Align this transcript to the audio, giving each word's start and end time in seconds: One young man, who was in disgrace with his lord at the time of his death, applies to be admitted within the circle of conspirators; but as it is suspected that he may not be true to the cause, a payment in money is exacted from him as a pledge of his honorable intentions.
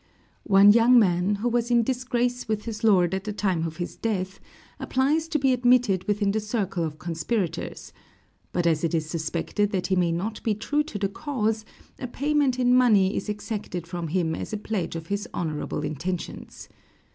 One 0.47 0.71
young 0.71 0.97
man, 0.97 1.35
who 1.45 1.47
was 1.47 1.69
in 1.69 1.83
disgrace 1.83 2.47
with 2.47 2.65
his 2.65 2.83
lord 2.83 3.13
at 3.13 3.23
the 3.25 3.31
time 3.31 3.67
of 3.67 3.77
his 3.77 3.95
death, 3.95 4.39
applies 4.79 5.27
to 5.27 5.37
be 5.37 5.53
admitted 5.53 6.07
within 6.07 6.31
the 6.31 6.39
circle 6.39 6.83
of 6.83 6.97
conspirators; 6.97 7.93
but 8.51 8.65
as 8.65 8.83
it 8.83 8.95
is 8.95 9.05
suspected 9.07 9.69
that 9.73 9.85
he 9.85 9.95
may 9.95 10.11
not 10.11 10.41
be 10.41 10.55
true 10.55 10.81
to 10.85 10.97
the 10.97 11.07
cause, 11.07 11.65
a 11.99 12.07
payment 12.07 12.57
in 12.57 12.73
money 12.73 13.15
is 13.15 13.29
exacted 13.29 13.85
from 13.85 14.07
him 14.07 14.33
as 14.33 14.51
a 14.51 14.57
pledge 14.57 14.95
of 14.95 15.05
his 15.05 15.29
honorable 15.35 15.83
intentions. 15.83 16.67